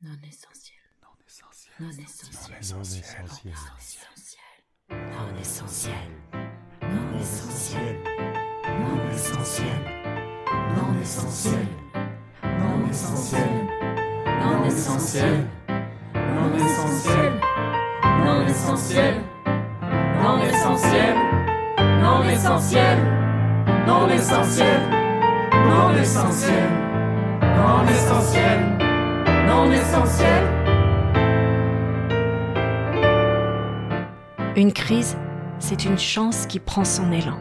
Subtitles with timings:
[0.00, 0.78] Non essentiel.
[1.02, 1.74] Non essentiel.
[1.80, 2.54] Non essentiel.
[2.70, 3.58] Non essentiel.
[5.10, 6.06] Non essentiel.
[6.80, 7.98] Non essentiel.
[8.78, 9.82] Non essentiel.
[10.62, 11.66] Non essentiel.
[12.44, 13.58] Non essentiel.
[14.22, 15.50] Non essentiel.
[16.14, 17.40] Non essentiel.
[18.22, 19.24] Non essentiel.
[20.22, 21.14] Non essentiel.
[21.98, 22.98] Non essentiel.
[23.86, 24.78] Non essentiel.
[25.66, 26.70] Non essentiel.
[27.40, 28.87] Non essentiel.
[34.58, 35.16] Une crise,
[35.60, 37.38] c'est une chance qui prend son élan.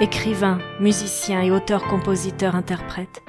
[0.00, 3.22] Écrivains, musiciens et auteurs-compositeurs interprètes,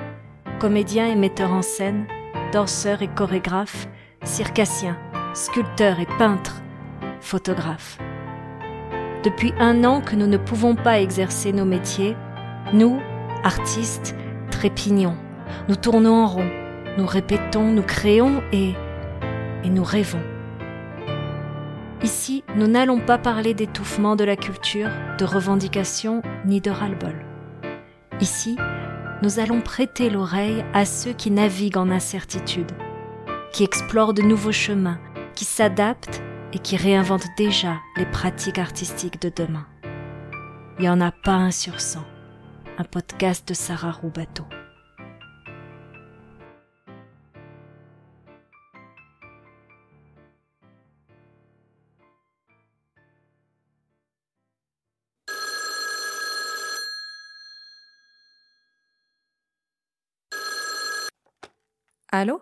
[0.59, 2.07] comédiens et metteurs en scène,
[2.53, 3.89] danseurs et chorégraphes,
[4.23, 4.97] circassiens,
[5.33, 6.61] sculpteurs et peintres,
[7.19, 7.97] photographes.
[9.25, 12.15] Depuis un an que nous ne pouvons pas exercer nos métiers,
[12.71, 13.01] nous,
[13.43, 14.15] artistes,
[14.51, 15.17] trépignons,
[15.67, 16.62] nous tournons en rond,
[16.97, 18.73] nous répétons, nous créons et,
[19.63, 20.21] et nous rêvons.
[22.03, 27.15] Ici, nous n'allons pas parler d'étouffement de la culture, de revendication ni de ras-le-bol.
[28.19, 28.57] Ici,
[29.21, 32.71] nous allons prêter l'oreille à ceux qui naviguent en incertitude,
[33.53, 34.99] qui explorent de nouveaux chemins,
[35.33, 36.21] qui s'adaptent
[36.51, 39.65] et qui réinventent déjà les pratiques artistiques de demain.
[40.77, 42.03] Il n'y en a pas un sur cent.
[42.77, 44.45] Un podcast de Sarah Roubateau.
[62.15, 62.39] Allô?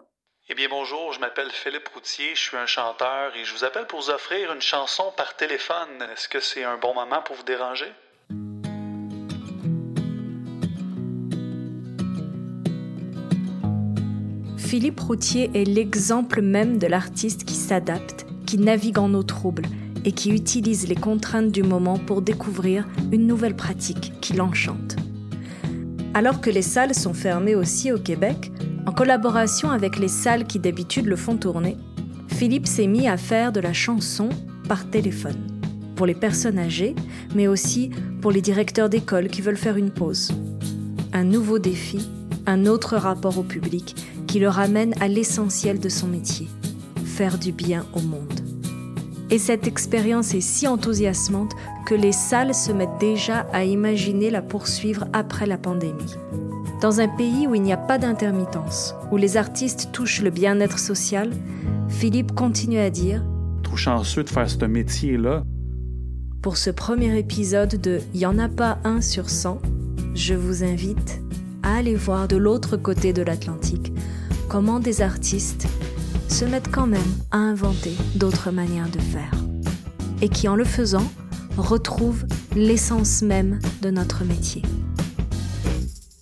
[0.49, 3.87] Eh bien bonjour, je m'appelle Philippe Routier, je suis un chanteur et je vous appelle
[3.87, 5.87] pour vous offrir une chanson par téléphone.
[6.11, 7.85] Est-ce que c'est un bon moment pour vous déranger?
[14.57, 19.63] Philippe Routier est l'exemple même de l'artiste qui s'adapte, qui navigue en eau trouble
[20.03, 24.97] et qui utilise les contraintes du moment pour découvrir une nouvelle pratique qui l'enchante.
[26.13, 28.51] Alors que les salles sont fermées aussi au Québec,
[28.85, 31.77] en collaboration avec les salles qui d'habitude le font tourner,
[32.27, 34.29] Philippe s'est mis à faire de la chanson
[34.67, 35.47] par téléphone,
[35.95, 36.95] pour les personnes âgées,
[37.35, 40.31] mais aussi pour les directeurs d'école qui veulent faire une pause.
[41.13, 42.09] Un nouveau défi,
[42.47, 43.95] un autre rapport au public
[44.27, 46.47] qui le ramène à l'essentiel de son métier,
[47.05, 48.39] faire du bien au monde.
[49.29, 51.53] Et cette expérience est si enthousiasmante
[51.85, 56.15] que les salles se mettent déjà à imaginer la poursuivre après la pandémie.
[56.81, 60.79] Dans un pays où il n'y a pas d'intermittence, où les artistes touchent le bien-être
[60.79, 61.29] social,
[61.89, 63.23] Philippe continue à dire
[63.61, 65.43] Trop chanceux de faire ce métier-là.
[66.41, 69.61] Pour ce premier épisode de Y en a pas un sur 100,
[70.15, 71.21] je vous invite
[71.61, 73.93] à aller voir de l'autre côté de l'Atlantique
[74.49, 75.67] comment des artistes
[76.29, 79.31] se mettent quand même à inventer d'autres manières de faire.
[80.23, 81.07] Et qui, en le faisant,
[81.57, 82.25] retrouvent
[82.55, 84.63] l'essence même de notre métier.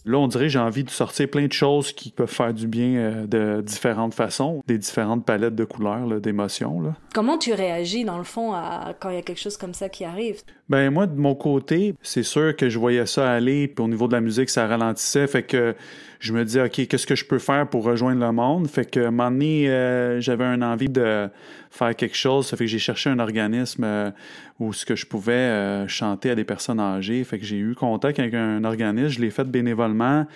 [0.09, 2.96] Là, on dirait j'ai envie de sortir plein de choses qui peuvent faire du bien
[2.96, 6.96] euh, de différentes façons, des différentes palettes de couleurs, d'émotions.
[7.14, 8.53] Comment tu réagis, dans le fond,
[9.00, 10.42] quand il y a quelque chose comme ça qui arrive?
[10.69, 14.07] Ben moi, de mon côté, c'est sûr que je voyais ça aller, puis au niveau
[14.07, 15.75] de la musique, ça ralentissait, fait que
[16.19, 18.68] je me dis, OK, qu'est-ce que je peux faire pour rejoindre le monde?
[18.68, 21.29] Fait que, à un moment donné, euh, j'avais une envie de
[21.72, 22.47] faire quelque chose.
[22.47, 24.12] Ça fait que j'ai cherché un organisme euh,
[24.59, 27.24] où ce que je pouvais euh, chanter à des personnes âgées.
[27.24, 29.08] Fait que j'ai eu contact avec un organisme.
[29.08, 30.28] Je l'ai fait bénévolement.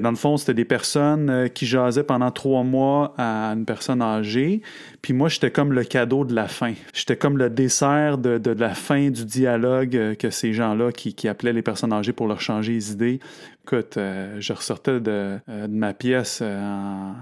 [0.00, 4.60] Dans le fond, c'était des personnes qui jasaient pendant trois mois à une personne âgée.
[5.02, 6.74] Puis moi, j'étais comme le cadeau de la fin.
[6.92, 11.28] J'étais comme le dessert de, de, la fin du dialogue que ces gens-là qui, qui
[11.28, 13.20] appelaient les personnes âgées pour leur changer les idées
[13.68, 17.12] écoute, euh, je ressortais de, euh, de ma pièce euh,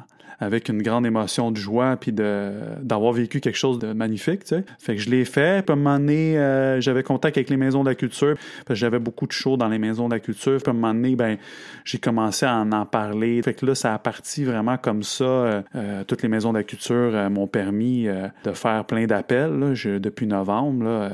[0.40, 4.42] avec une grande émotion de joie puis de d'avoir vécu quelque chose de magnifique.
[4.78, 5.64] Fait que je l'ai fait.
[5.64, 8.36] Puis à un moment donné, j'avais contact avec les maisons de la culture.
[8.70, 10.58] J'avais beaucoup de shows dans les maisons de la culture.
[10.58, 11.36] Puis à un moment donné, ben
[11.84, 13.40] j'ai commencé à en, parler.
[13.42, 15.64] Fait que là, ça a parti vraiment comme ça.
[16.06, 18.06] toutes les maisons de la culture m'ont permis
[18.44, 20.84] de faire plein d'appels depuis novembre.
[20.84, 21.10] Là,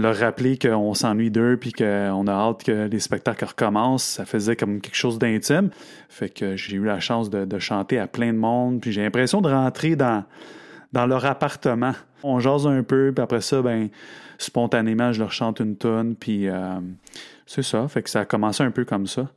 [0.00, 4.04] leur rappeler qu'on s'ennuie d'eux puis qu'on a hâte que les spectacles recommencent.
[4.04, 5.70] Ça faisait comme quelque chose d'intime.
[6.08, 8.49] Fait que j'ai eu la chance de, chanter à plein de monde.
[8.80, 10.24] Puis j'ai l'impression de rentrer dans,
[10.92, 11.92] dans leur appartement.
[12.22, 13.88] On jase un peu, puis après ça, ben
[14.38, 16.16] spontanément, je leur chante une tonne.
[16.16, 16.80] Puis euh,
[17.46, 17.86] c'est ça.
[17.88, 19.28] Fait que ça a commencé un peu comme ça.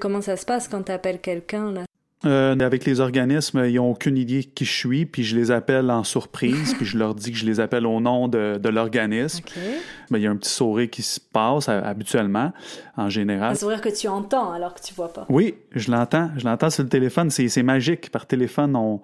[0.00, 1.84] Comment ça se passe quand tu appelles quelqu'un, là?
[2.26, 5.90] Euh, avec les organismes, ils n'ont aucune idée qui je suis, puis je les appelle
[5.90, 9.42] en surprise, puis je leur dis que je les appelle au nom de, de l'organisme.
[10.10, 12.52] Ben, il y a un petit sourire qui se passe habituellement,
[12.98, 13.52] en général.
[13.52, 15.24] Un sourire que tu entends alors que tu vois pas.
[15.30, 16.30] Oui, je l'entends.
[16.36, 17.30] Je l'entends sur le téléphone.
[17.30, 18.10] C'est magique.
[18.10, 19.00] Par téléphone, on,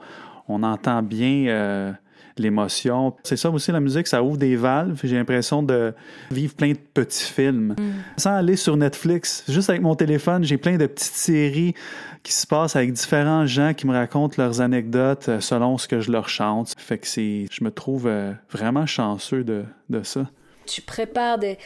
[0.48, 1.92] on entend bien euh,
[2.38, 3.14] l'émotion.
[3.22, 5.00] C'est ça aussi, la musique, ça ouvre des valves.
[5.02, 5.94] J'ai l'impression de
[6.30, 7.74] vivre plein de petits films.
[7.78, 7.92] Mm.
[8.16, 11.74] Sans aller sur Netflix, juste avec mon téléphone, j'ai plein de petites séries
[12.22, 16.00] qui se passent avec différents gens qui me racontent leurs anecdotes euh, selon ce que
[16.00, 16.74] je leur chante.
[16.76, 20.26] Fait que c'est, je me trouve euh, vraiment chanceux de, de ça.
[20.66, 21.58] Tu prépares des,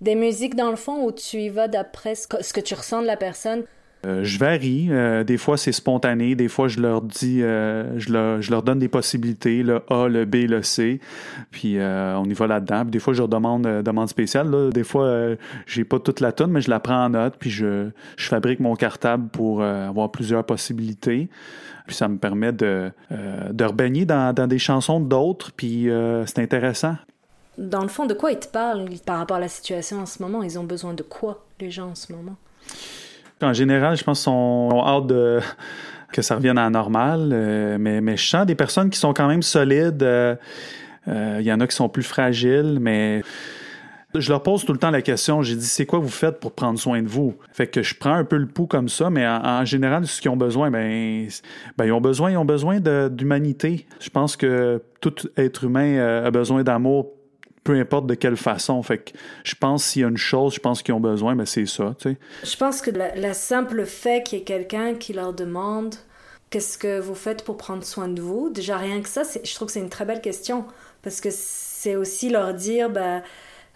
[0.00, 3.06] des musiques dans le fond ou tu y vas d'après ce que tu ressens de
[3.06, 3.64] la personne?
[4.06, 4.88] Euh, je varie.
[4.90, 6.34] Euh, des fois, c'est spontané.
[6.34, 10.08] Des fois, je leur dis, euh, je, leur, je leur donne des possibilités, le A,
[10.08, 11.00] le B, le C.
[11.50, 12.82] Puis on y va là-dedans.
[12.82, 14.70] Puis des fois, je leur demande demande spéciale.
[14.72, 15.36] Des fois,
[15.66, 17.34] j'ai pas toute la tonne, mais je la prends en note.
[17.38, 21.28] Puis je, je fabrique mon cartable pour avoir plusieurs possibilités.
[21.86, 25.52] Puis ça me permet de, de rebaigner dans, dans des chansons d'autres.
[25.52, 25.88] Puis
[26.26, 26.96] c'est intéressant.
[27.58, 30.22] Dans le fond, de quoi ils te parlent par rapport à la situation en ce
[30.22, 30.42] moment?
[30.42, 32.36] Ils ont besoin de quoi, les gens en ce moment?
[33.42, 35.40] En général, je pense qu'ils sont hâte de,
[36.12, 37.30] que ça revienne à la normale.
[37.32, 40.02] Euh, mais, je sens des personnes qui sont quand même solides.
[40.02, 40.36] Euh,
[41.08, 43.22] euh, il y en a qui sont plus fragiles, mais
[44.14, 45.42] je leur pose tout le temps la question.
[45.42, 47.34] J'ai dit, c'est quoi vous faites pour prendre soin de vous?
[47.52, 50.30] Fait que je prends un peu le pouls comme ça, mais en, général, ce qu'ils
[50.30, 51.26] ont besoin, ben,
[51.78, 53.86] ben, ils ont besoin, ils ont besoin d'humanité.
[54.00, 57.12] Je pense que tout être humain a besoin d'amour
[57.64, 58.82] peu importe de quelle façon.
[58.82, 59.10] Fait que
[59.44, 61.94] je pense s'il y a une chose, je pense qu'ils ont besoin, ben, c'est ça,
[61.98, 62.18] tu sais.
[62.44, 65.94] Je pense que la, simple fait qu'il y ait quelqu'un qui leur demande
[66.50, 69.66] qu'est-ce que vous faites pour prendre soin de vous, déjà rien que ça, je trouve
[69.66, 70.64] que c'est une très belle question
[71.02, 73.22] parce que c'est aussi leur dire, ben,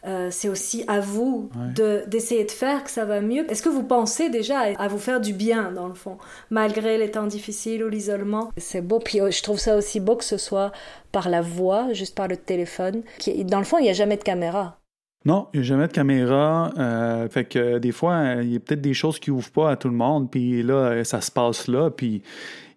[0.06, 3.50] euh, c'est aussi à vous de, d'essayer de faire que ça va mieux.
[3.50, 6.18] Est-ce que vous pensez déjà à, vous faire du bien, dans le fond,
[6.50, 8.50] malgré les temps difficiles ou l'isolement?
[8.58, 10.72] C'est beau, puis euh, je trouve ça aussi beau que ce soit
[11.10, 13.02] par la voix, juste par le téléphone.
[13.18, 14.78] Qui, dans le fond, il n'y a jamais de caméra.
[15.24, 16.70] Non, il n'y a jamais de caméra.
[16.76, 19.76] Euh, fait que des fois, il y a peut-être des choses qui ouvrent pas à
[19.76, 22.20] tout le monde, puis là, ça se passe là, puis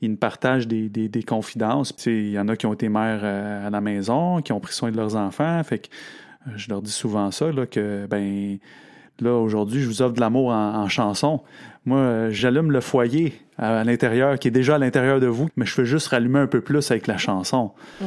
[0.01, 1.93] ils nous partagent des, des, des confidences.
[2.05, 4.91] Il y en a qui ont été mères à la maison, qui ont pris soin
[4.91, 5.61] de leurs enfants.
[5.65, 5.87] Fait que
[6.55, 8.57] je leur dis souvent ça, que ben
[9.19, 11.41] là, aujourd'hui, je vous offre de l'amour en, chanson.
[11.85, 15.73] Moi, j'allume le foyer à, l'intérieur, qui est déjà à l'intérieur de vous, mais je
[15.73, 17.71] fais juste rallumer un peu plus avec la chanson.
[18.01, 18.05] Mmh,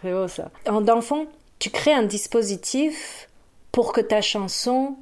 [0.00, 0.50] c'est beau ça.
[0.66, 1.26] Dans le fond,
[1.58, 3.28] tu crées un dispositif
[3.70, 4.96] pour que ta chanson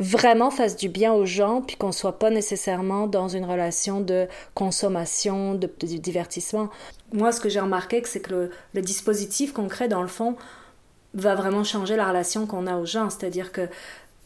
[0.00, 4.26] vraiment fasse du bien aux gens, puis qu'on soit pas nécessairement dans une relation de
[4.54, 6.68] consommation, de, divertissement.
[7.12, 10.36] Moi, ce que j'ai remarqué, c'est que le dispositif qu'on crée, dans le fond,
[11.14, 13.10] va vraiment changer la relation qu'on a aux gens.
[13.10, 13.68] C'est-à-dire que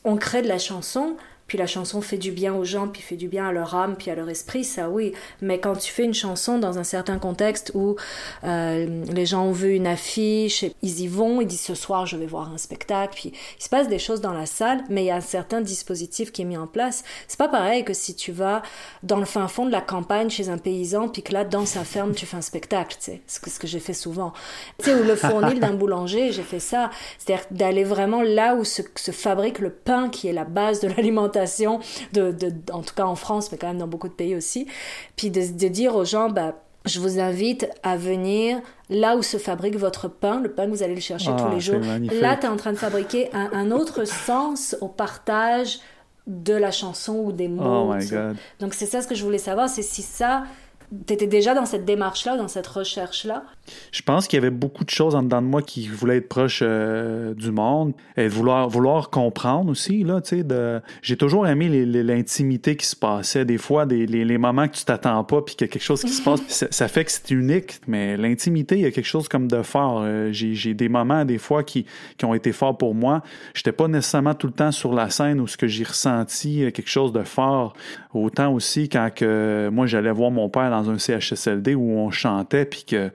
[0.05, 1.17] on crée de la chanson,
[1.49, 3.97] puis la chanson fait du bien aux gens, puis fait du bien à leur âme,
[3.97, 5.15] puis à leur esprit, ça oui.
[5.41, 7.97] Mais quand tu fais une chanson dans un certain contexte où
[8.45, 12.17] euh, les gens ont vu une affiche, ils y vont, ils disent ce soir je
[12.17, 15.07] vais voir un spectacle, puis il se passe des choses dans la salle, mais il
[15.07, 17.03] y a un certain dispositif qui est mis en place.
[17.27, 18.63] C'est pas pareil que si tu vas
[19.03, 21.83] dans le fin fond de la campagne chez un paysan, puis que là dans sa
[21.83, 24.35] ferme tu fais un spectacle, tu sais, ce que, ce que j'ai fait souvent.
[24.79, 26.91] Tu sais, ou le fournil d'un boulanger, j'ai fait ça.
[27.17, 30.89] C'est-à-dire d'aller vraiment là où se, se fabrique le pain qui est la base de
[30.97, 31.38] l'alimentation
[32.13, 34.67] de, de, en tout cas en France, mais quand même dans beaucoup de pays aussi.
[35.17, 36.55] Puis de, de dire aux gens, bah,
[36.85, 40.83] je vous invite à venir là où se fabrique votre pain, le pain que vous
[40.83, 41.81] allez le chercher tous ah, les jours.
[42.21, 45.81] Là, tu es en train de fabriquer un, un, autre sens au partage
[46.27, 47.89] de la chanson ou des mots.
[47.89, 48.37] Oh my God.
[48.61, 50.45] Donc c'est ça ce que je voulais savoir, c'est si ça,
[51.07, 53.45] tu étais déjà dans cette démarche-là, dans cette recherche-là?
[53.93, 56.29] Je pense qu'il y avait beaucoup de choses en dedans de moi qui voulaient être
[56.29, 60.03] proche euh, du monde et vouloir, vouloir comprendre aussi.
[60.03, 60.81] Là, de...
[61.03, 63.45] J'ai toujours aimé l'intimité qui se passait.
[63.45, 66.03] Des fois, des, les, moments que tu t'attends pas puis qu'il y a quelque chose
[66.03, 67.81] qui se passe, ça, fait que c'est unique.
[67.87, 70.01] Mais l'intimité, il y a quelque chose comme de fort.
[70.03, 71.85] Euh, j'ai des moments, des fois, qui,
[72.17, 73.23] qui ont été forts pour moi.
[73.53, 76.71] J'étais pas nécessairement tout le temps sur la scène où ce que j'ai ressenti euh,
[76.71, 77.75] quelque chose de fort.
[78.15, 82.65] Autant aussi quand que moi, j'allais voir mon père dans un CHSLD où on chantait
[82.65, 83.11] puis que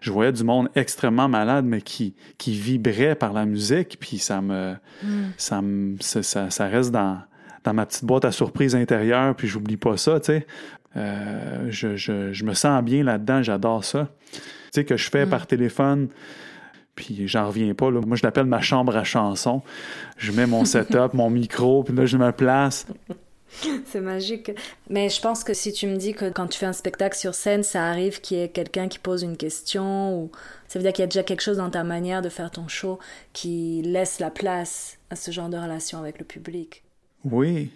[0.00, 4.40] je voyais du monde extrêmement malade, mais qui, qui vibrait par la musique, puis ça
[4.40, 5.08] me, mm.
[5.36, 7.18] ça, me ça, ça, reste dans,
[7.64, 10.46] dans ma petite boîte à surprise intérieure, puis j'oublie pas ça, tu sais.
[10.96, 14.08] Euh, je, je, je, me sens bien là-dedans, j'adore ça.
[14.32, 14.40] Tu
[14.72, 15.30] sais, que je fais mm.
[15.30, 16.08] par téléphone,
[16.94, 17.90] puis j'en reviens pas.
[17.90, 18.00] Là.
[18.04, 19.62] Moi, je l'appelle ma chambre à chanson.
[20.16, 22.86] Je mets mon setup, mon micro, puis là, je me place.
[23.86, 24.52] C'est magique.
[24.90, 27.34] Mais je pense que si tu me dis que quand tu fais un spectacle sur
[27.34, 30.30] scène, ça arrive qu'il y ait quelqu'un qui pose une question, ou
[30.66, 32.68] ça veut dire qu'il y a déjà quelque chose dans ta manière de faire ton
[32.68, 32.98] show
[33.32, 36.84] qui laisse la place à ce genre de relation avec le public.
[37.24, 37.70] Oui.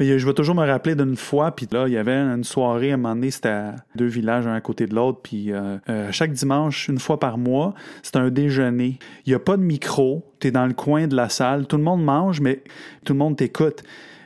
[0.00, 2.90] Mais je vais toujours me rappeler d'une fois, puis là, il y avait une soirée,
[2.90, 5.78] à un moment donné, c'était à deux villages, un à côté de l'autre, puis euh,
[5.88, 8.98] euh, chaque dimanche, une fois par mois, c'est un déjeuner.
[9.24, 11.76] Il n'y a pas de micro, tu es dans le coin de la salle, tout
[11.76, 12.64] le monde mange, mais
[13.04, 13.84] tout le monde t'écoute.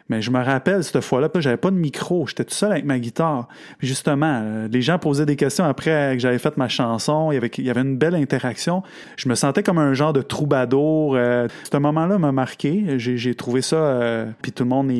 [0.08, 2.98] Mais je me rappelle cette fois-là, j'avais pas de micro, j'étais tout seul avec ma
[2.98, 3.46] guitare.
[3.78, 7.34] Puis justement, euh, les gens posaient des questions après que j'avais fait ma chanson, il
[7.34, 8.82] y avait, il y avait une belle interaction.
[9.16, 11.14] Je me sentais comme un genre de troubadour.
[11.14, 12.98] Euh, ce moment-là m'a marqué.
[12.98, 14.90] J'ai trouvé ça, euh, puis tout le monde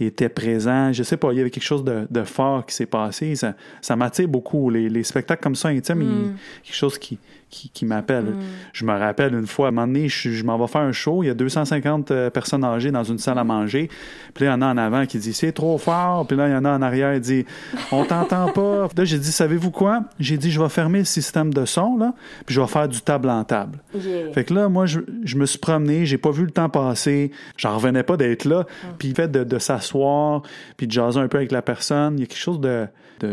[0.00, 0.92] était présent.
[0.92, 3.36] Je sais pas, il y avait quelque chose de, de fort qui s'est passé.
[3.36, 4.68] Ça, ça m'attire beaucoup.
[4.68, 6.36] Les, les, spectacles comme ça intimes, mm.
[6.64, 7.18] quelque chose qui,
[7.72, 8.24] qui, m'appelle.
[8.24, 8.42] Mm.
[8.72, 11.22] Je me rappelle une fois, à un moment donné, je, m'en vais faire un show,
[11.22, 13.88] il y a 250 euh, personnes âgées dans une salle à manger.
[14.34, 16.26] Puis là, il y en a en avant qui dit c'est trop fort.
[16.26, 17.46] Puis là, il y en a en arrière qui dit
[17.92, 18.88] on t'entend pas.
[18.96, 20.04] là, j'ai dit savez-vous quoi?
[20.18, 22.14] J'ai dit je vais fermer le système de son là,
[22.46, 23.78] puis je vais faire du table en table.
[24.32, 25.00] Fait que là, moi, je,
[25.36, 28.60] me suis promené, j'ai pas vu le temps passer, j'en revenais pas d'être là.
[28.60, 28.86] Mm.
[28.98, 30.42] Puis le fait de, de s'asseoir,
[30.76, 32.86] puis de jaser un peu avec la personne, il y a quelque chose de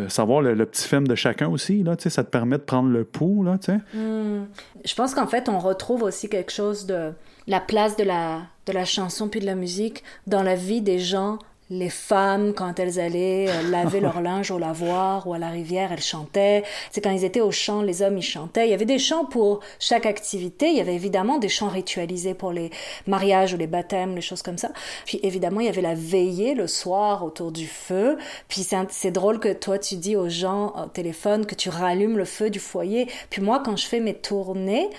[0.10, 1.84] savoir le, petit film de chacun aussi.
[1.84, 3.44] Là, ça te permet de prendre le pouls.
[3.44, 3.58] Là,
[3.94, 4.46] hmm.
[4.86, 7.12] Je pense qu'en fait, on retrouve aussi quelque chose de
[7.48, 11.00] la place de la, de la chanson puis de la musique dans la vie des
[11.00, 11.40] gens
[11.72, 15.92] les femmes, quand elles allaient euh, laver leur linge au lavoir ou à la rivière,
[15.92, 16.64] elles chantaient.
[16.92, 18.68] C'est quand ils étaient au champ, les hommes, ils chantaient.
[18.68, 20.70] Il y avait des chants pour chaque activité.
[20.70, 22.72] Il y avait évidemment des chants ritualisés pour les
[23.08, 24.72] mariages ou les baptêmes, les choses comme ça.
[25.06, 28.18] Puis évidemment, il y avait la veillée le soir autour du feu.
[28.50, 32.26] Puis c'est drôle que toi, tu dis aux gens au téléphone que tu rallumes le
[32.26, 33.08] feu du foyer.
[33.30, 34.90] Puis moi, quand je fais mes tournées,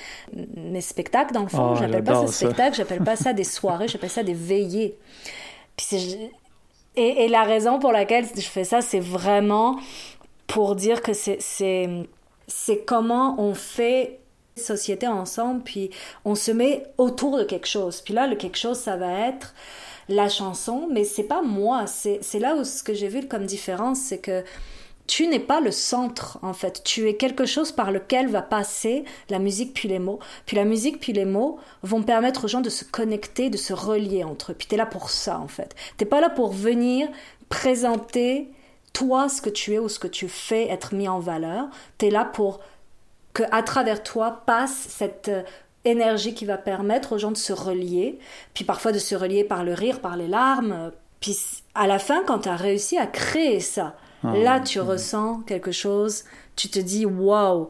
[0.56, 3.88] mes spectacles, dans le fond, oh, j'appelle pas ça spectacle, j'appelle pas ça des soirées,
[3.88, 4.96] j'appelle ça des veillées.
[5.76, 6.32] Puis
[6.96, 9.78] et, la raison pour laquelle je fais ça, c'est vraiment
[10.46, 11.38] pour dire que c'est,
[12.86, 14.20] comment on fait
[14.56, 15.90] société ensemble, puis
[16.26, 18.02] on se met autour de quelque chose.
[18.02, 19.54] Puis là, le quelque chose, ça va être
[20.08, 21.86] la chanson, mais c'est pas moi.
[21.86, 24.44] C'est là où ce que j'ai vu comme différence, c'est que
[25.06, 29.04] tu n'es pas le centre en fait, tu es quelque chose par lequel va passer
[29.28, 30.20] la musique puis les mots.
[30.46, 33.72] Puis la musique puis les mots vont permettre aux gens de se connecter, de se
[33.72, 34.54] relier entre eux.
[34.54, 35.74] Puis tu es là pour ça en fait.
[35.96, 37.08] T'es pas là pour venir
[37.48, 38.48] présenter
[38.92, 41.68] toi ce que tu es ou ce que tu fais être mis en valeur.
[41.98, 42.60] Tu es là pour
[43.32, 45.42] que à travers toi passe cette euh,
[45.84, 48.18] énergie qui va permettre aux gens de se relier,
[48.54, 50.92] puis parfois de se relier par le rire, par les larmes.
[51.20, 51.36] Puis
[51.74, 55.72] à la fin, quand tu as réussi à créer ça, ah, Là, tu ressens quelque
[55.72, 56.24] chose,
[56.56, 57.68] tu te dis waouh,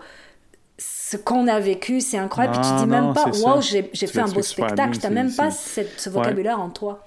[0.78, 2.58] ce qu'on a vécu, c'est incroyable.
[2.60, 4.98] Puis tu dis même pas waouh, j'ai fait un beau spectacle.
[4.98, 7.04] Tu n'as même pas ce vocabulaire en toi.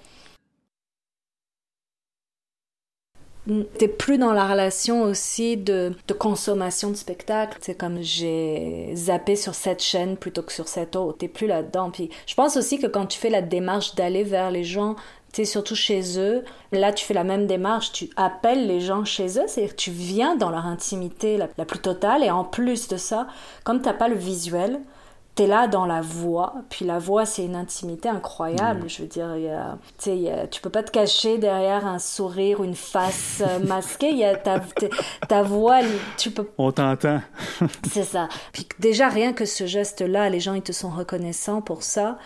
[3.77, 7.59] T'es plus dans la relation aussi de, de consommation de spectacle.
[7.61, 11.19] C'est comme j'ai zappé sur cette chaîne plutôt que sur cette autre.
[11.19, 11.91] T'es plus là-dedans.
[11.91, 14.95] Puis je pense aussi que quand tu fais la démarche d'aller vers les gens,
[15.43, 16.45] surtout chez eux.
[16.71, 19.91] Là, tu fais la même démarche, tu appelles les gens chez eux, c'est-à-dire que tu
[19.91, 22.23] viens dans leur intimité la, plus totale.
[22.23, 23.27] Et en plus de ça,
[23.65, 24.79] comme tu n'as pas le visuel,
[25.35, 26.53] tu es là dans la voix.
[26.69, 28.85] Puis la voix, c'est une intimité incroyable.
[28.85, 28.89] Mm.
[28.89, 29.77] Je veux dire, y a,
[30.07, 34.11] y a, tu peux pas te cacher derrière un sourire ou une face euh, masquée.
[34.11, 34.61] Il y a ta,
[35.27, 35.81] ta voix,
[36.17, 36.47] tu peux.
[36.57, 37.19] On t'entend.
[37.91, 38.29] c'est ça.
[38.53, 42.17] Puis déjà, rien que ce geste-là, les gens, ils te sont reconnaissants pour ça.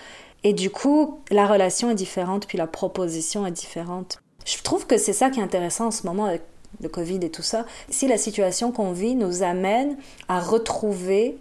[0.44, 4.22] Et du coup, la relation est différente, puis la proposition est différente.
[4.46, 6.44] Je trouve que c'est ça qui est intéressant en ce moment avec
[6.82, 7.66] le Covid et tout ça.
[7.90, 11.38] Si la situation qu'on vit nous amène à retrouver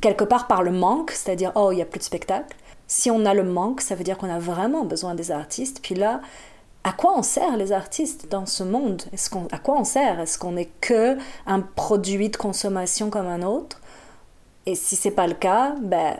[0.00, 2.56] quelque part par le manque, c'est-à-dire, oh, il n'y a plus de spectacle.
[2.86, 5.80] Si on a le manque, ça veut dire qu'on a vraiment besoin des artistes.
[5.82, 6.22] Puis là,
[6.84, 9.02] à quoi on sert les artistes dans ce monde?
[9.52, 10.20] À quoi on sert?
[10.20, 13.80] Est-ce qu'on est que un produit de consommation comme un autre?
[14.64, 16.16] Et si c'est pas le cas, ben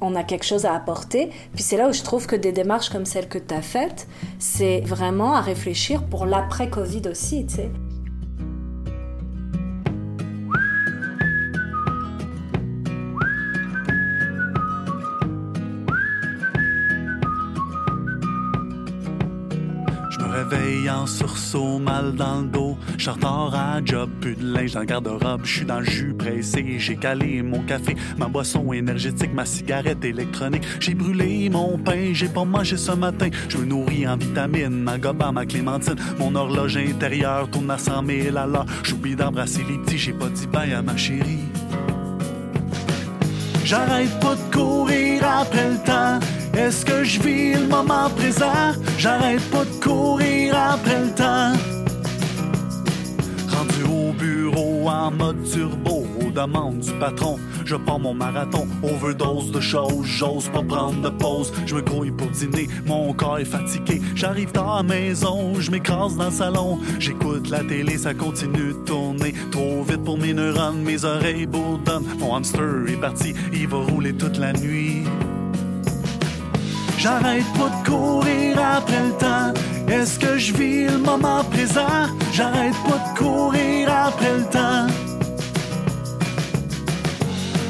[0.00, 1.30] on a quelque chose à apporter.
[1.54, 4.06] Puis c'est là où je trouve que des démarches comme celle que tu as faite,
[4.38, 7.70] c'est vraiment à réfléchir pour l'après-Covid aussi, tu sais.
[20.96, 22.76] En sursaut, mal dans le dos.
[22.98, 25.42] Je à job, plus de linge dans le garde-robe.
[25.44, 30.04] Je suis dans le jus pressé, j'ai calé mon café, ma boisson énergétique, ma cigarette
[30.04, 30.62] électronique.
[30.80, 33.28] J'ai brûlé mon pain, j'ai pas mangé ce matin.
[33.48, 35.96] Je me nourris en vitamines, ma goba, ma clémentine.
[36.18, 38.66] Mon horloge intérieure tourne à 100 000 à l'heure.
[38.82, 41.44] J'oublie d'embrasser les petits, j'ai pas dit bye à ma chérie.
[43.64, 46.35] J'arrête pas de courir après le temps.
[46.56, 48.72] Est-ce que je vis le moment présent?
[48.96, 51.52] J'arrête pas de courir après le temps.
[53.54, 59.50] Rendu au bureau en mode turbo, aux demandes du patron, je prends mon marathon, overdose
[59.50, 63.44] de choses, j'ose pas prendre de pause, je me grouille pour dîner, mon corps est
[63.44, 68.72] fatigué, j'arrive dans la maison, je m'écrase dans le salon, j'écoute la télé, ça continue
[68.72, 73.68] de tourner, trop vite pour mes neurones, mes oreilles bourdonnent, mon hamster est parti, il
[73.68, 75.02] va rouler toute la nuit.
[76.98, 79.52] J'arrête pas de courir après le temps.
[79.88, 82.08] Est-ce que je vis le moment présent?
[82.32, 84.86] J'arrête pas de courir après le temps.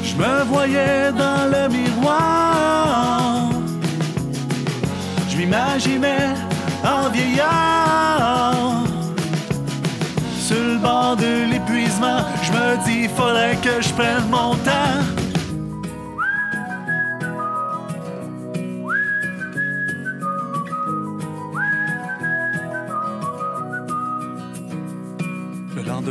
[0.03, 3.49] Je me voyais dans le miroir.
[5.29, 6.33] Je m'imaginais
[6.83, 8.83] en vieillard.
[10.39, 15.16] Sur le bord de l'épuisement, je me dis, faudrait que je prenne mon temps.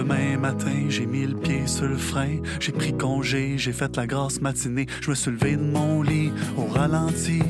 [0.07, 2.39] Lendemain matin, j'ai mis le pied sur le frein.
[2.61, 4.87] J'ai pris congé, j'ai fait la grasse matinée.
[5.01, 7.43] Je me suis levé de mon lit au ralenti.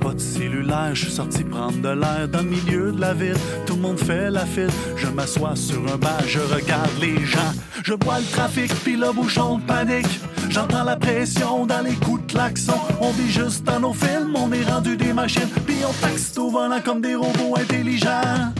[0.00, 3.36] Pas de cellulaire, je suis sorti prendre de l'air dans le milieu de la ville.
[3.66, 4.70] Tout le monde fait la file.
[4.96, 7.52] Je m'assois sur un banc, je regarde les gens.
[7.84, 10.20] Je vois le trafic, puis le bouchon de panique.
[10.48, 12.78] J'entends la pression dans les coups de klaxon.
[13.00, 15.48] On vit juste dans nos films, on est rendu des machines.
[15.66, 18.52] Puis on taxe au volant comme des robots intelligents.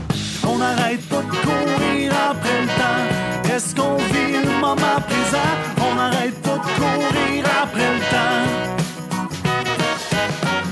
[0.47, 3.20] On n'arrête pas de courir après le temps.
[3.53, 5.51] Est-ce qu'on vit le moment présent?
[5.85, 8.47] On n'arrête pas de courir après le temps.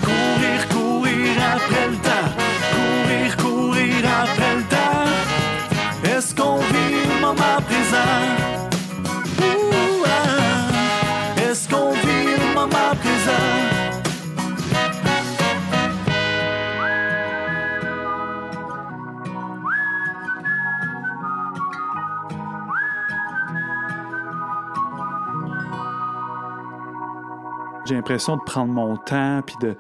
[0.02, 2.30] Courir, courir après le temps.
[2.74, 6.10] Courir, courir après le temps.
[6.10, 8.39] Est-ce qu'on vit le moment présent?
[27.90, 29.76] J'ai l'impression de prendre mon temps, puis de,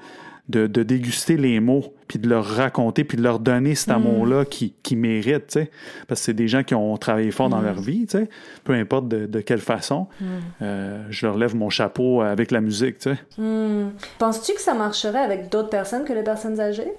[0.50, 4.46] de, de déguster les mots, puis de leur raconter, puis de leur donner cet amour-là
[4.46, 5.72] qui, qui méritent, tu sais.
[6.08, 8.30] Parce que c'est des gens qui ont travaillé fort dans leur vie, tu sais.
[8.64, 10.08] Peu importe de, de quelle façon.
[10.64, 13.18] Euh, je leur lève mon chapeau avec la musique, tu sais.
[14.18, 16.92] Penses-tu que ça marcherait avec d'autres personnes que les personnes âgées?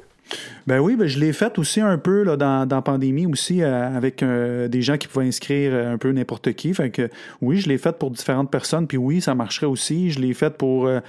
[0.67, 3.97] Ben oui, ben je l'ai fait aussi un peu là, dans, dans pandémie aussi euh,
[3.97, 6.73] avec euh, des gens qui pouvaient inscrire euh, un peu n'importe qui.
[6.75, 7.09] Fait que
[7.41, 10.11] oui, je l'ai fait pour différentes personnes, puis oui, ça marcherait aussi.
[10.11, 11.01] Je l'ai fait pour euh,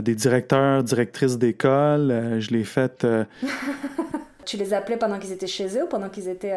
[0.00, 2.38] des directeurs, directrices d'école.
[2.38, 3.06] Je l'ai fait
[4.44, 6.54] Tu les appelais pendant qu'ils étaient chez eux ou pendant qu'ils étaient...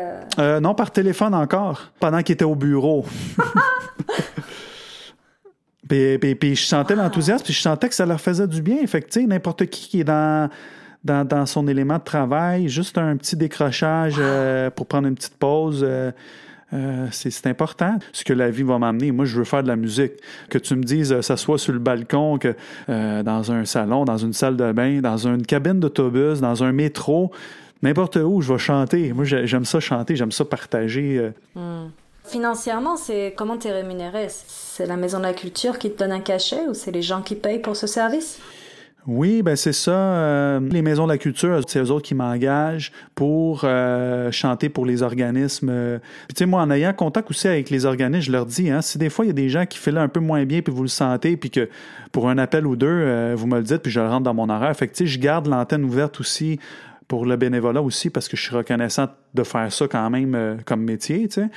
[0.61, 3.03] non par téléphone encore, pendant qu'ils étaient au bureau.
[5.89, 8.85] puis, puis, puis je sentais l'enthousiasme, puis je sentais que ça leur faisait du bien.
[8.85, 10.51] Fait que, tu sais, n'importe qui qui est dans,
[11.03, 15.81] dans, son élément de travail, juste un petit décrochage euh, pour prendre une petite pause.
[15.87, 16.11] euh,
[16.71, 19.11] euh, c'est important ce que la vie va m'amener.
[19.11, 20.11] Moi, je veux faire de la musique.
[20.49, 22.53] Que tu me dises, ça soit sur le balcon, que
[22.87, 27.31] dans un salon, dans une salle de bain, dans une cabine d'autobus, dans un métro,
[27.81, 29.13] n'importe où, je vais chanter.
[29.13, 31.31] Moi, j'ai- j'aime ça chanter, j'aime ça partager.
[31.57, 31.87] euh.
[32.25, 34.27] Financièrement, c'est comment tu es rémunéré?
[34.29, 37.23] C'est la Maison de la Culture qui te donne un cachet ou c'est les gens
[37.23, 38.37] qui payent pour ce service?
[39.07, 39.91] Oui, ben c'est ça.
[39.91, 44.85] euh, les maisons de la culture, c'est eux autres qui m'engagent pour euh, chanter pour
[44.85, 45.69] les organismes.
[45.71, 45.99] euh.
[46.27, 48.81] Puis tu sais, moi, en ayant contact aussi avec les organismes, je leur dis, hein,
[48.81, 50.73] si des fois il y a des gens qui filent un peu moins bien, puis
[50.73, 51.69] vous le sentez, puis que
[52.11, 54.49] pour un appel ou deux, vous me le dites, puis je le rentre dans mon
[54.49, 54.75] horaire.
[54.75, 56.59] Fait que je garde l'antenne ouverte aussi
[57.07, 60.83] pour le bénévolat aussi, parce que je suis reconnaissant de faire ça quand même comme
[60.83, 61.49] métier, tu sais.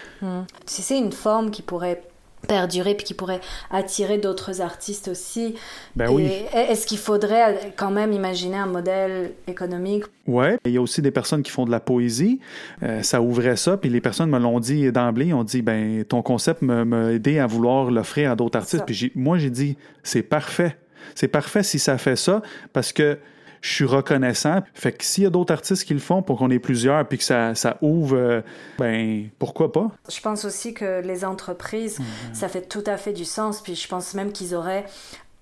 [0.67, 2.03] Si c'est une forme qui pourrait
[2.47, 5.55] perdurer puis qui pourrait attirer d'autres artistes aussi.
[5.97, 6.29] Ben oui.
[6.53, 10.05] Est-ce qu'il faudrait quand même imaginer un modèle économique?
[10.27, 12.41] Ouais, il y a aussi des personnes qui font de la poésie.
[12.83, 15.33] Euh, ça ouvrait ça, puis les personnes me l'ont dit d'emblée.
[15.33, 18.85] Ont dit, ben, ton concept m'a aidé à vouloir l'offrir à d'autres artistes.
[18.87, 20.77] Puis moi, j'ai dit, c'est parfait.
[21.15, 23.19] C'est parfait si ça fait ça, parce que
[23.63, 24.63] je suis reconnaissant.
[24.75, 27.17] Fait que s'il y a d'autres artistes qui le font pour qu'on ait plusieurs, puis
[27.17, 28.41] que ça, ça ouvre, euh,
[28.79, 29.91] ben, pourquoi pas?
[30.11, 31.99] Je pense aussi que les entreprises,
[32.33, 33.63] ça fait tout à fait du sens.
[33.63, 34.85] Puis je pense même qu'ils auraient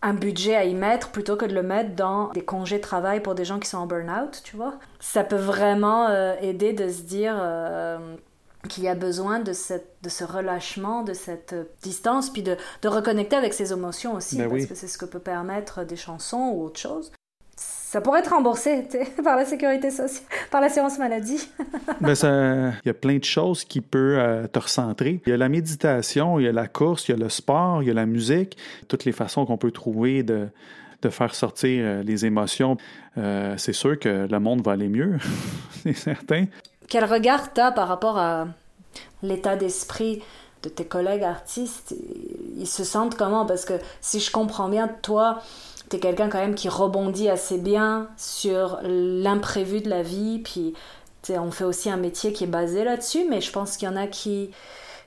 [0.02, 3.20] un budget à y mettre plutôt que de le mettre dans des congés de travail
[3.20, 4.74] pour des gens qui sont en burn-out, tu vois.
[4.98, 8.16] Ça peut vraiment euh, aider de se dire euh,
[8.68, 12.88] qu'il y a besoin de, cette, de ce relâchement, de cette distance, puis de, de
[12.88, 14.68] reconnecter avec ses émotions aussi, Ben parce oui.
[14.68, 17.12] que c'est ce que peut permettre des chansons ou autre chose.
[17.90, 20.22] Ça pourrait être remboursé tu par la sécurité sociale,
[20.53, 21.48] par l'assurance maladie.
[22.00, 25.20] Ben, ça, il y a plein de choses qui peuvent euh, te recentrer.
[25.26, 27.83] Il y a la méditation, il y a la course, il y a le sport,
[27.83, 30.46] il y a la musique, toutes les façons qu'on peut trouver de,
[31.03, 32.76] de faire sortir euh, les émotions.
[33.18, 35.18] Euh, c'est sûr que le monde va aller mieux,
[35.83, 36.46] c'est certain.
[36.88, 38.46] Quel regard t'as par rapport à
[39.24, 40.22] l'état d'esprit
[40.62, 41.92] de tes collègues artistes?
[42.57, 43.46] Ils se sentent comment?
[43.46, 45.42] Parce que si je comprends bien, toi,
[45.90, 50.72] t'es quelqu'un quand même qui rebondit assez bien sur l'imprévu de la vie, puis
[51.29, 53.96] on fait aussi un métier qui est basé là-dessus, mais je pense qu'il y en
[53.96, 54.53] a qui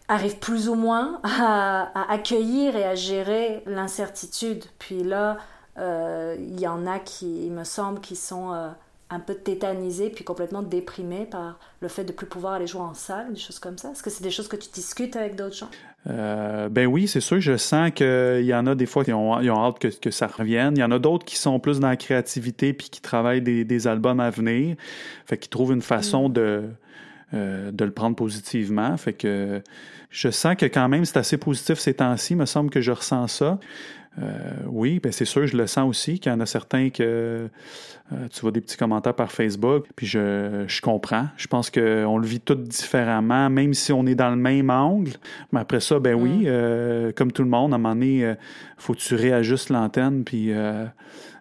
[0.09, 4.65] arrivent plus ou moins à, accueillir et à gérer l'incertitude.
[4.77, 5.37] Puis là,
[5.79, 8.69] euh, il y en a qui, il me semble, qui sont euh,
[9.09, 12.93] un peu tétanisé puis complètement déprimé par le fait de plus pouvoir aller jouer en
[12.93, 13.91] salle, des choses comme ça?
[13.91, 15.69] Est-ce que c'est des choses que tu discutes avec d'autres gens?
[16.09, 17.39] Euh, ben oui, c'est sûr.
[17.39, 20.75] Je sens qu'il y en a des fois qui ont, hâte que, ça revienne.
[20.75, 23.87] Il y en a d'autres qui sont plus dans la créativité puis qui travaillent des,
[23.87, 24.75] albums à venir.
[25.25, 26.33] Fait qu'ils trouvent une façon mm.
[26.33, 26.63] de,
[27.33, 28.95] euh, de le prendre positivement.
[28.97, 29.61] Fait que
[30.09, 32.33] je sens que quand même c'est assez positif ces temps-ci.
[32.33, 33.59] Il me semble que je ressens ça.
[34.21, 37.49] Euh, oui, ben c'est sûr, je le sens aussi qu'il y en a certains que
[38.11, 41.27] euh, tu vois des petits commentaires par Facebook, puis je, je comprends.
[41.35, 45.13] Je pense qu'on le vit tout différemment, même si on est dans le même angle.
[45.51, 46.45] Mais après ça, ben oui, mm.
[46.45, 48.35] euh, comme tout le monde, à un moment donné,
[48.77, 50.51] faut que tu réajustes l'antenne, puis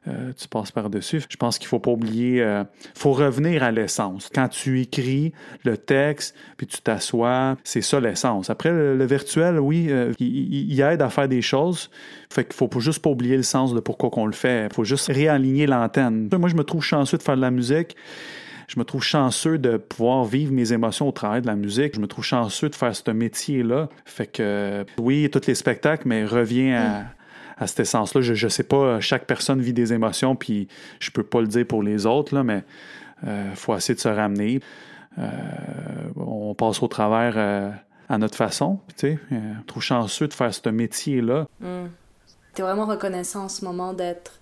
[0.09, 1.23] euh, tu passes par-dessus.
[1.29, 4.29] Je pense qu'il faut pas oublier, il euh, faut revenir à l'essence.
[4.35, 5.33] Quand tu écris
[5.65, 8.51] le texte, puis tu t'assois, c'est ça l'essence.
[8.51, 11.89] Après, le, virtuel, oui, euh, il, aide à faire des choses.
[12.31, 14.67] Fait qu'il faut juste pas oublier le sens de pourquoi qu'on le fait.
[14.67, 16.29] Il faut juste réaligner l'antenne.
[16.33, 17.97] Moi, je me trouve chanceux de faire de la musique
[18.69, 21.95] je me trouve chanceux de pouvoir vivre mes émotions au travail de la musique.
[21.95, 23.91] Je me trouve chanceux de faire ce métier-là.
[24.07, 27.07] Fait que oui, tous les spectacles, mais reviens à, mm
[27.59, 28.21] à cet essence-là.
[28.21, 30.69] Je ne sais pas, chaque personne vit des émotions, puis
[31.01, 32.65] je peux pas le dire pour les autres, là, mais
[33.23, 34.61] il euh, faut essayer de se ramener.
[35.19, 35.31] Euh,
[36.17, 37.71] on passe au travers euh,
[38.09, 38.81] à notre façon.
[38.97, 39.19] Tu sais,
[39.67, 41.47] trop chanceux de faire ce métier-là.
[41.61, 41.87] Mm.
[42.55, 44.41] Tu es vraiment reconnaissant en ce moment d'être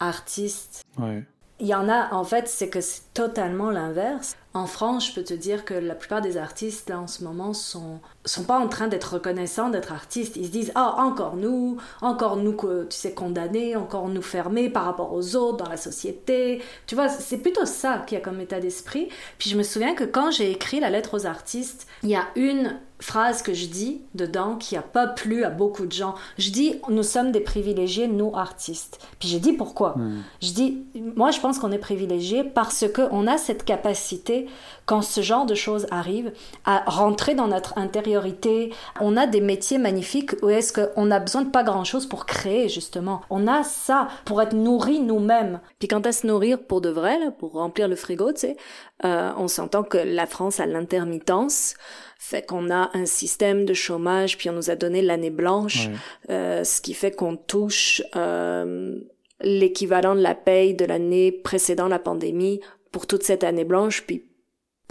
[0.00, 0.82] artiste.
[0.98, 1.24] Ouais.
[1.60, 4.36] Il y en a, en fait, c'est que c'est totalement l'inverse.
[4.54, 7.54] En France, je peux te dire que la plupart des artistes, là, en ce moment,
[7.54, 10.36] sont, sont pas en train d'être reconnaissants d'être artistes.
[10.36, 14.68] Ils se disent, ah, encore nous, encore nous, que, tu sais, condamnés, encore nous fermés
[14.68, 16.60] par rapport aux autres dans la société.
[16.86, 19.08] Tu vois, c'est plutôt ça qui a comme état d'esprit.
[19.38, 22.26] Puis je me souviens que quand j'ai écrit la lettre aux artistes, il y a
[22.36, 26.14] une phrase que je dis dedans qui a pas plu à beaucoup de gens.
[26.38, 29.00] Je dis nous sommes des privilégiés nous artistes.
[29.18, 29.94] Puis j'ai dit pourquoi.
[29.98, 30.22] Hmm.
[30.40, 30.84] Je dis
[31.16, 34.41] moi je pense qu'on est privilégiés parce que on a cette capacité
[34.86, 36.32] quand ce genre de choses arrive
[36.64, 38.72] à rentrer dans notre intériorité.
[39.00, 42.68] On a des métiers magnifiques où est-ce qu'on a besoin de pas grand-chose pour créer
[42.68, 43.22] justement.
[43.30, 45.60] On a ça pour être nourri nous-mêmes.
[45.78, 48.56] Puis quant à se nourrir pour de vrai pour remplir le frigo, tu sais,
[49.04, 51.74] euh, on s'entend que la France a l'intermittence
[52.18, 55.88] fait qu'on a un système de chômage, puis on nous a donné l'année blanche,
[56.30, 59.00] euh, ce qui fait qu'on touche euh,
[59.40, 62.60] l'équivalent de la paye de l'année précédant la pandémie
[62.92, 64.24] pour toute cette année blanche, puis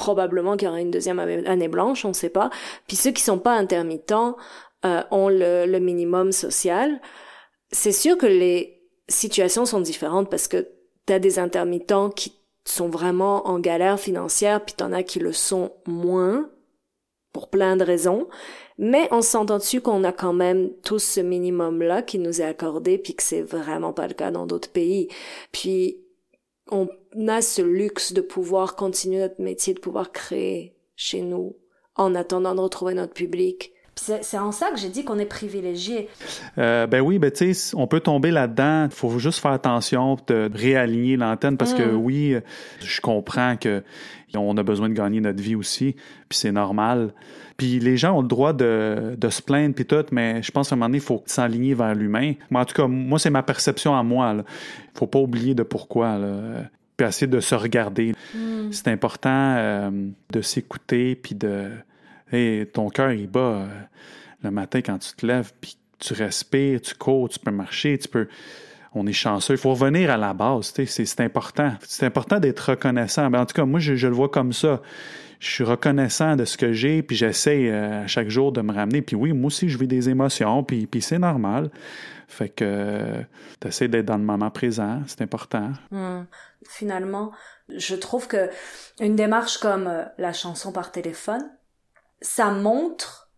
[0.02, 2.50] probablement qu'il y aura une deuxième année blanche, on ne sait pas.
[2.88, 4.36] Puis ceux qui sont pas intermittents
[4.84, 7.00] euh, ont le, le minimum social.
[7.72, 10.68] C'est sûr que les situations sont différentes parce que
[11.06, 12.34] tu as des intermittents qui
[12.66, 16.50] sont vraiment en galère financière, puis t'en as qui le sont moins,
[17.32, 18.28] pour plein de raisons,
[18.80, 22.98] mais on s'entend dessus qu'on a quand même tous ce minimum-là qui nous est accordé,
[22.98, 25.10] puis que c'est vraiment pas le cas dans d'autres pays.
[25.52, 25.98] Puis
[26.72, 26.90] on
[27.28, 31.56] a ce luxe de pouvoir continuer notre métier, de pouvoir créer chez nous
[31.96, 33.72] en attendant de retrouver notre public.
[33.96, 36.08] C'est en ça que j'ai dit qu'on est privilégié.
[36.58, 38.86] Euh, ben oui, ben tu sais, on peut tomber là-dedans.
[38.86, 41.96] Il faut juste faire attention de réaligner l'antenne parce que mm.
[41.96, 42.36] oui,
[42.80, 43.84] je comprends que
[44.34, 45.94] on a besoin de gagner notre vie aussi,
[46.30, 47.14] puis c'est normal.
[47.58, 50.70] Puis les gens ont le droit de, de se plaindre puis tout, mais je pense
[50.70, 52.34] qu'à un moment donné, il faut s'aligner vers l'humain.
[52.54, 54.34] en tout cas, moi, c'est ma perception à moi.
[54.38, 54.44] Il
[54.98, 56.18] faut pas oublier de pourquoi.
[56.18, 56.70] Là.
[57.02, 58.14] Puis essayer de se regarder.
[58.36, 58.72] Mm.
[58.72, 59.90] C'est important euh,
[60.32, 61.70] de s'écouter puis de
[62.34, 63.68] et ton cœur, il bat euh,
[64.44, 68.08] le matin quand tu te lèves, puis tu respires, tu cours, tu peux marcher, tu
[68.08, 68.28] peux.
[68.94, 69.54] On est chanceux.
[69.54, 70.74] Il faut revenir à la base.
[70.86, 71.74] C'est important.
[71.82, 73.30] C'est important d'être reconnaissant.
[73.30, 74.82] Ben, en tout cas, moi, je, le vois comme ça.
[75.42, 78.72] Je suis reconnaissant de ce que j'ai, puis j'essaie euh, à chaque jour de me
[78.72, 79.02] ramener.
[79.02, 81.72] Puis oui, moi aussi, je vis des émotions, puis, puis c'est normal.
[82.28, 83.24] Fait que euh,
[83.60, 85.72] tu essaies d'être dans le moment présent, c'est important.
[85.92, 86.28] Hum.
[86.70, 87.32] Finalement,
[87.76, 88.52] je trouve que
[89.00, 91.50] une démarche comme la chanson par téléphone,
[92.22, 93.32] ça montre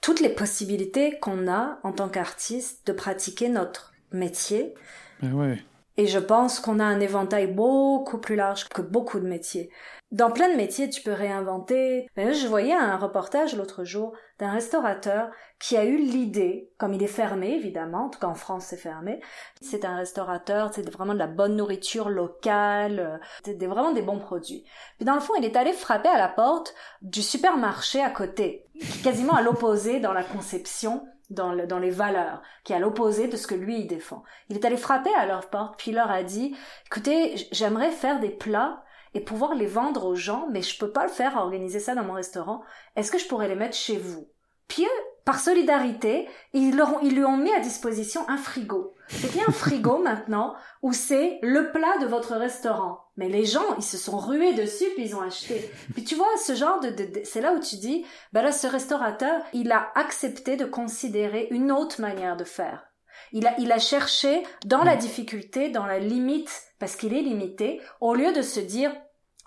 [0.00, 4.72] toutes les possibilités qu'on a en tant qu'artiste de pratiquer notre métier.
[5.20, 5.58] Ben
[5.98, 9.68] Et je pense qu'on a un éventail beaucoup plus large que beaucoup de métiers.
[10.12, 12.08] Dans plein de métiers, tu peux réinventer.
[12.16, 17.08] Je voyais un reportage l'autre jour d'un restaurateur qui a eu l'idée, comme il est
[17.08, 19.20] fermé évidemment, en tout cas en France c'est fermé,
[19.60, 24.64] c'est un restaurateur, c'est vraiment de la bonne nourriture locale, c'est vraiment des bons produits.
[24.96, 28.64] Puis dans le fond, il est allé frapper à la porte du supermarché à côté,
[29.02, 33.28] quasiment à l'opposé dans la conception dans, le, dans les valeurs, qui est à l'opposé
[33.28, 34.22] de ce que lui il défend.
[34.48, 38.20] Il est allé frapper à leur porte, puis il leur a dit, écoutez, j'aimerais faire
[38.20, 38.82] des plats
[39.14, 42.04] et pouvoir les vendre aux gens, mais je peux pas le faire, organiser ça dans
[42.04, 42.62] mon restaurant.
[42.96, 44.28] Est-ce que je pourrais les mettre chez vous?
[45.28, 48.94] Par solidarité, ils, ils lui ont mis à disposition un frigo.
[49.08, 53.00] C'est bien un frigo maintenant où c'est le plat de votre restaurant.
[53.18, 55.70] Mais les gens, ils se sont rués dessus puis ils ont acheté.
[55.92, 59.42] Puis tu vois, ce genre de, c'est là où tu dis, ben là, ce restaurateur,
[59.52, 62.86] il a accepté de considérer une autre manière de faire.
[63.32, 67.82] Il a, il a cherché dans la difficulté, dans la limite, parce qu'il est limité,
[68.00, 68.96] au lieu de se dire,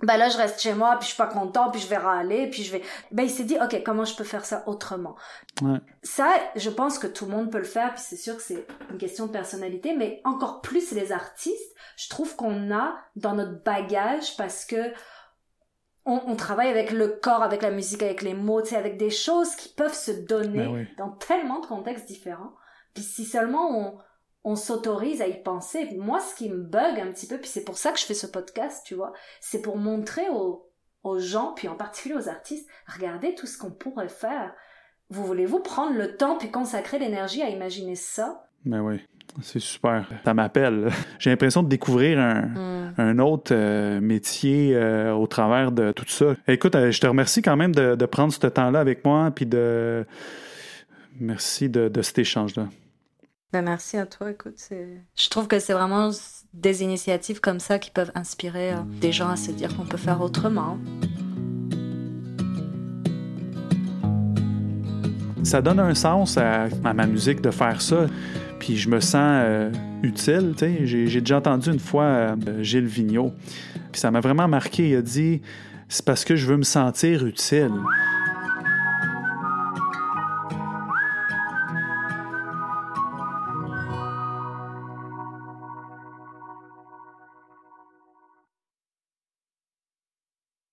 [0.04, 2.50] ben là je reste chez moi puis je suis pas content puis je vais râler
[2.50, 5.16] puis je vais ben il s'est dit ok comment je peux faire ça autrement?
[5.62, 5.80] Ouais.
[6.04, 8.66] ça je pense que tout le monde peut le faire puis c'est sûr que c'est
[8.90, 13.64] une question de personnalité mais encore plus les artistes je trouve qu'on a dans notre
[13.64, 14.94] bagage parce que
[16.04, 19.12] on, on, travaille avec le corps, avec la musique, avec les mots, tu avec des
[19.12, 22.54] choses qui peuvent se donner ben dans tellement de contextes différents.
[22.96, 23.98] Puis si seulement on,
[24.43, 25.89] on s'autorise à y penser.
[25.97, 28.13] Moi, ce qui me bug un petit peu, puis c'est pour ça que je fais
[28.13, 30.67] ce podcast, tu vois, c'est pour montrer aux,
[31.04, 34.54] aux gens, puis en particulier aux artistes, regardez tout ce qu'on pourrait faire.
[35.10, 38.47] Vous voulez-vous prendre le temps puis consacrer l'énergie à imaginer ça?
[38.65, 39.01] Ben oui,
[39.41, 40.08] c'est super.
[40.23, 40.89] Ça m'appelle.
[41.19, 43.19] J'ai l'impression de découvrir un, mm.
[43.19, 46.36] autre euh, métier euh, au travers de tout ça.
[46.47, 50.06] Écoute, euh, je te remercie quand même de, prendre ce temps-là avec moi, puis de...
[51.19, 52.67] Merci de cet échange-là.
[53.54, 54.32] Ben merci à toi.
[54.32, 56.10] Écoute, je trouve que c'est vraiment
[56.54, 59.98] des initiatives comme ça qui peuvent inspirer euh, des gens à se dire qu'on peut
[59.98, 60.78] faire autrement.
[65.44, 68.06] Ça donne un sens à, ma musique de faire ça.
[68.60, 70.54] Puis je me sens euh, utile.
[70.84, 73.34] J'ai, déjà entendu une fois euh, Gilles Vigneault.
[73.92, 74.92] Puis ça m'a vraiment marqué.
[74.92, 75.42] Il a dit
[75.90, 77.72] C'est parce que je veux me sentir utile.